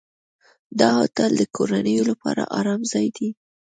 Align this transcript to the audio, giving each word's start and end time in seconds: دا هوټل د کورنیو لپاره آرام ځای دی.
دا 0.79 0.87
هوټل 0.99 1.31
د 1.37 1.41
کورنیو 1.55 2.03
لپاره 2.11 2.43
آرام 2.59 2.81
ځای 2.91 3.07
دی. 3.17 3.29